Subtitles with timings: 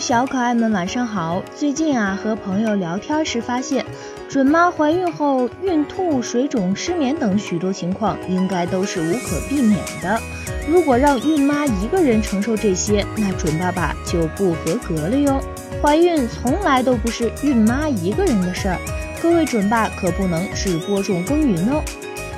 [0.00, 1.42] 小可爱们晚上好。
[1.54, 3.84] 最近啊，和朋友聊天时发现，
[4.28, 10.18] 准妈怀孕后孕吐、水肿、失眠等许多情况，应该都是无可避免的。
[10.66, 15.40] 如果让孕妈一个人承受这些，那准爸爸就不合格了哟。
[15.82, 18.78] 怀孕从来都不是孕妈一个人的事儿，
[19.22, 21.82] 各位准爸可不能只播种耕耘哦。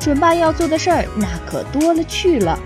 [0.00, 2.58] 准爸要做的事儿那可多了去了。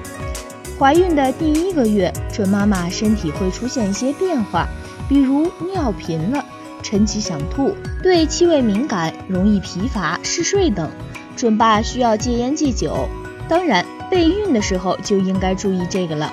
[0.79, 4.69] 怀孕的第一个月，准妈妈身体会出现一些变化，
[5.09, 6.45] 比如尿频了、
[6.85, 10.89] 晨起想吐、对气味敏感、容易疲乏、嗜睡等。
[11.35, 13.09] 准爸需要戒烟戒酒，
[13.49, 16.33] 当然备孕的时候就应该注意这个了。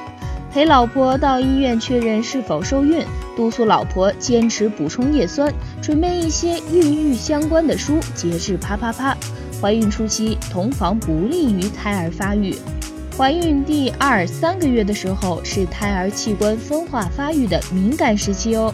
[0.52, 3.04] 陪老婆到医院确认是否受孕，
[3.36, 9.18] 督促老婆坚持补充叶酸，准备一些孕育相关的书，节制啪啪啪。
[9.60, 12.56] 怀孕初期，同房不利于胎儿发育。
[13.18, 18.74] 怀孕第二三个月的时候是胎儿器官分化发育的敏感时期哦，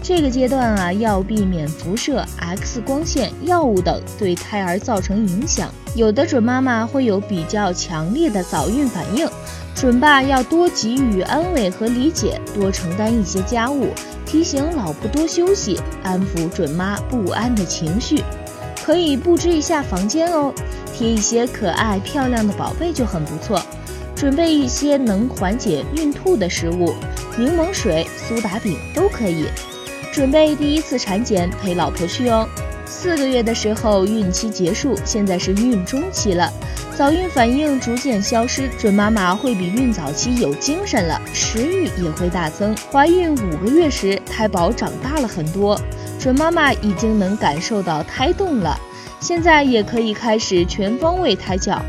[0.00, 5.74] 这个阶段啊要避免辐射、X 光线、药物等对胎儿造成影响。
[5.96, 9.28] 有的准妈妈会有比较强烈的早孕反应，
[9.74, 13.88] 准爸要多给予安慰和理解，多承担一些家务，
[14.24, 18.22] 提醒老婆多休息，安抚准妈不安的情绪。
[18.84, 20.54] 可以布置一下房间哦，
[20.94, 23.60] 贴一些可爱漂亮的宝贝就很不错。
[24.20, 26.92] 准备一些能缓解孕吐的食物，
[27.38, 29.46] 柠檬水、苏打饼都可以。
[30.12, 32.46] 准备第一次产检，陪老婆去哦。
[32.84, 36.52] 四个月的时候，孕期结束，现在是孕中期了，
[36.94, 42.76] 早孕反应逐渐消失，准妈妈会比孕早期有精神了，食欲也会大增。
[42.92, 45.80] 怀孕五个月时，胎宝长大了很多，
[46.18, 48.78] 准妈妈已经能感受到胎动了，
[49.18, 51.80] 现在也可以开始全方位胎教。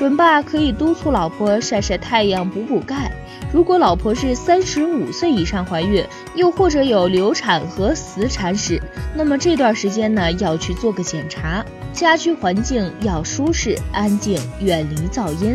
[0.00, 3.12] 准爸可以督促老婆晒晒太阳，补补钙。
[3.52, 6.02] 如果老婆是三十五岁以上怀孕，
[6.34, 8.80] 又或者有流产和死产史，
[9.14, 11.62] 那么这段时间呢，要去做个检查。
[11.92, 15.54] 家居环境要舒适、安静，远离噪音。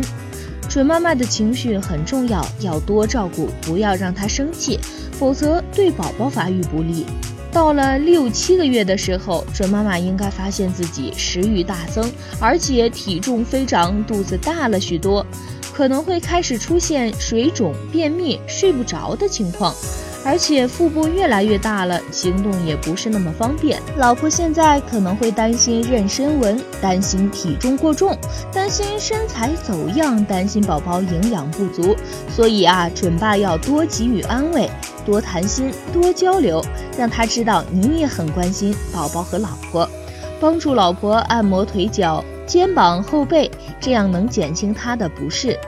[0.68, 4.78] 准妈妈的情绪很重要，要多照顾，不要让她生气，
[5.10, 7.04] 否则对宝宝发育不利。
[7.52, 15.24] 到了六七个月的时候，准妈妈应该发现自己食欲大增，而且体重飞涨，肚子大了许多，
[15.72, 19.74] 可能会开始出现水肿、便秘、睡不着的情况。
[20.24, 23.80] 而且腹部越来越大了，行动也不是那么方便。
[23.96, 28.18] 老婆现在可能会担心妊娠纹，担心体重过重，
[28.52, 31.94] 担心身材走样，担心宝宝营养不足。
[32.34, 34.68] 所以啊，准爸要多给予安慰，
[35.06, 36.60] 多谈心，多交流，
[36.98, 39.88] 让他知道你也很关心宝宝和老婆。
[40.38, 43.50] 帮助老婆按摩腿脚、肩膀、后背，
[43.80, 45.58] 这样能减轻她的不适。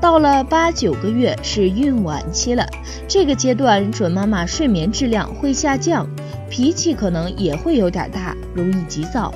[0.00, 2.66] 到了八九个月是孕晚期了，
[3.06, 6.08] 这个阶段准妈妈睡眠质量会下降，
[6.50, 9.32] 脾气可能也会有点大，容易急躁。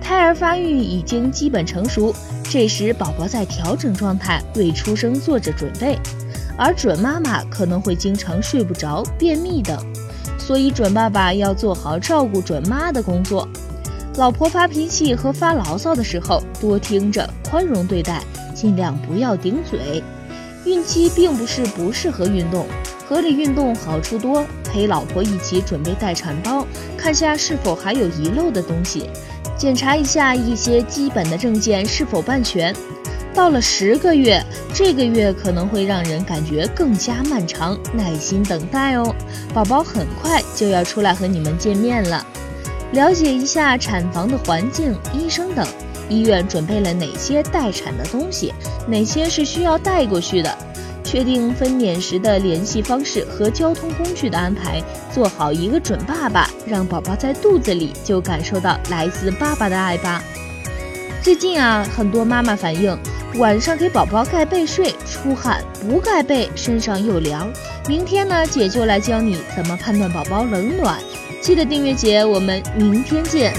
[0.00, 2.14] 胎儿发育已经基本成熟，
[2.44, 5.98] 这时宝宝在调整状态，为出生做着准备。
[6.58, 9.78] 而准妈妈可能会经常睡不着、便秘等，
[10.36, 13.48] 所以准爸爸要做好照顾准妈的工作。
[14.16, 18.20] 老婆发脾气和发牢骚的时候，多听着，宽容对待。
[18.52, 20.02] 尽量不要顶嘴。
[20.64, 22.66] 孕期并不是不适合运动，
[23.08, 24.44] 合理运动好处多。
[24.64, 26.66] 陪老婆一起准备待产包，
[26.96, 29.08] 看下是否还有遗漏的东西，
[29.56, 32.74] 检查一下一些基本的证件是否办全。
[33.38, 34.44] 到了十个月，
[34.74, 39.14] 这个月可能会让人感觉更加漫长，耐心等待哦。
[39.54, 42.26] 宝宝很快就要出来和你们见面了，
[42.90, 45.64] 了解一下产房的环境、医生等。
[46.08, 48.52] 医院准备了哪些待产的东西？
[48.88, 50.58] 哪些是需要带过去的？
[51.04, 54.82] 确定分娩时的联系方式和交通工具的安排，
[55.14, 60.20] 做好一个准爸爸，让宝宝在肚子里就感受到来自爸爸的爱吧。
[61.20, 62.96] 最近啊，很多妈妈反映
[63.34, 67.48] 晚上给宝宝盖被睡出汗，不盖被身上又凉。
[67.86, 70.98] 明天呢，姐就来教你怎么判断宝宝冷暖。
[71.40, 73.52] 记得订阅姐，我们明天见。